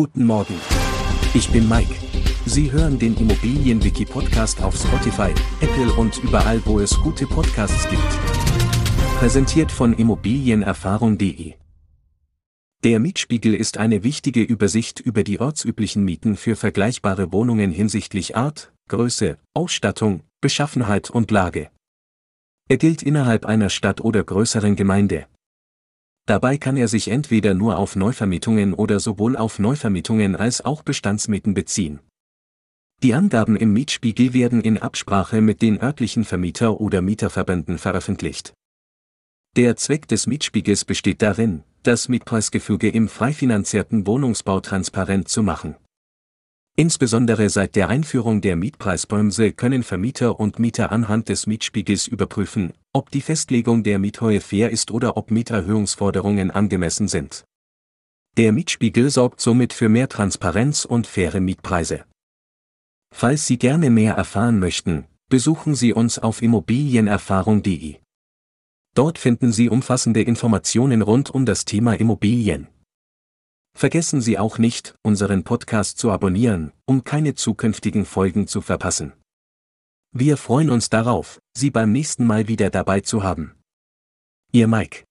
Guten 0.00 0.26
Morgen. 0.26 0.54
Ich 1.34 1.50
bin 1.50 1.68
Mike. 1.68 1.92
Sie 2.46 2.70
hören 2.70 3.00
den 3.00 3.16
Immobilienwiki-Podcast 3.16 4.62
auf 4.62 4.76
Spotify, 4.76 5.34
Apple 5.60 5.92
und 5.94 6.18
überall, 6.18 6.64
wo 6.66 6.78
es 6.78 6.96
gute 7.00 7.26
Podcasts 7.26 7.88
gibt. 7.90 8.00
Präsentiert 9.18 9.72
von 9.72 9.92
Immobilienerfahrung.de. 9.92 11.54
Der 12.84 13.00
Mietspiegel 13.00 13.56
ist 13.56 13.78
eine 13.78 14.04
wichtige 14.04 14.40
Übersicht 14.40 15.00
über 15.00 15.24
die 15.24 15.40
ortsüblichen 15.40 16.04
Mieten 16.04 16.36
für 16.36 16.54
vergleichbare 16.54 17.32
Wohnungen 17.32 17.72
hinsichtlich 17.72 18.36
Art, 18.36 18.72
Größe, 18.86 19.36
Ausstattung, 19.52 20.22
Beschaffenheit 20.40 21.10
und 21.10 21.32
Lage. 21.32 21.70
Er 22.68 22.76
gilt 22.76 23.02
innerhalb 23.02 23.46
einer 23.46 23.68
Stadt 23.68 24.00
oder 24.00 24.22
größeren 24.22 24.76
Gemeinde. 24.76 25.26
Dabei 26.28 26.58
kann 26.58 26.76
er 26.76 26.88
sich 26.88 27.08
entweder 27.08 27.54
nur 27.54 27.78
auf 27.78 27.96
Neuvermietungen 27.96 28.74
oder 28.74 29.00
sowohl 29.00 29.34
auf 29.34 29.58
Neuvermietungen 29.58 30.36
als 30.36 30.62
auch 30.62 30.82
Bestandsmieten 30.82 31.54
beziehen. 31.54 32.00
Die 33.02 33.14
Angaben 33.14 33.56
im 33.56 33.72
Mietspiegel 33.72 34.34
werden 34.34 34.60
in 34.60 34.76
Absprache 34.76 35.40
mit 35.40 35.62
den 35.62 35.80
örtlichen 35.80 36.26
Vermieter- 36.26 36.82
oder 36.82 37.00
Mieterverbänden 37.00 37.78
veröffentlicht. 37.78 38.52
Der 39.56 39.76
Zweck 39.76 40.06
des 40.06 40.26
Mietspiegels 40.26 40.84
besteht 40.84 41.22
darin, 41.22 41.62
das 41.82 42.10
Mietpreisgefüge 42.10 42.90
im 42.90 43.08
frei 43.08 43.32
finanzierten 43.32 44.06
Wohnungsbau 44.06 44.60
transparent 44.60 45.28
zu 45.28 45.42
machen. 45.42 45.76
Insbesondere 46.78 47.50
seit 47.50 47.74
der 47.74 47.88
Einführung 47.88 48.40
der 48.40 48.54
Mietpreisbremse 48.54 49.50
können 49.50 49.82
Vermieter 49.82 50.38
und 50.38 50.60
Mieter 50.60 50.92
anhand 50.92 51.28
des 51.28 51.48
Mietspiegels 51.48 52.06
überprüfen, 52.06 52.72
ob 52.92 53.10
die 53.10 53.20
Festlegung 53.20 53.82
der 53.82 53.98
Miethöhe 53.98 54.40
fair 54.40 54.70
ist 54.70 54.92
oder 54.92 55.16
ob 55.16 55.32
Mieterhöhungsforderungen 55.32 56.52
angemessen 56.52 57.08
sind. 57.08 57.44
Der 58.36 58.52
Mietspiegel 58.52 59.10
sorgt 59.10 59.40
somit 59.40 59.72
für 59.72 59.88
mehr 59.88 60.08
Transparenz 60.08 60.84
und 60.84 61.08
faire 61.08 61.40
Mietpreise. 61.40 62.04
Falls 63.12 63.48
Sie 63.48 63.58
gerne 63.58 63.90
mehr 63.90 64.14
erfahren 64.14 64.60
möchten, 64.60 65.06
besuchen 65.28 65.74
Sie 65.74 65.92
uns 65.92 66.20
auf 66.20 66.42
immobilienerfahrung.de. 66.42 67.96
Dort 68.94 69.18
finden 69.18 69.50
Sie 69.50 69.68
umfassende 69.68 70.22
Informationen 70.22 71.02
rund 71.02 71.28
um 71.28 71.44
das 71.44 71.64
Thema 71.64 71.94
Immobilien. 71.94 72.68
Vergessen 73.78 74.20
Sie 74.20 74.40
auch 74.40 74.58
nicht, 74.58 74.96
unseren 75.04 75.44
Podcast 75.44 75.98
zu 75.98 76.10
abonnieren, 76.10 76.72
um 76.84 77.04
keine 77.04 77.36
zukünftigen 77.36 78.06
Folgen 78.06 78.48
zu 78.48 78.60
verpassen. 78.60 79.12
Wir 80.10 80.36
freuen 80.36 80.68
uns 80.68 80.90
darauf, 80.90 81.40
Sie 81.56 81.70
beim 81.70 81.92
nächsten 81.92 82.26
Mal 82.26 82.48
wieder 82.48 82.70
dabei 82.70 83.02
zu 83.02 83.22
haben. 83.22 83.54
Ihr 84.50 84.66
Mike. 84.66 85.04